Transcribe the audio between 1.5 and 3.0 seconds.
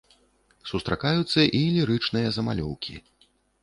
і лірычныя замалёўкі.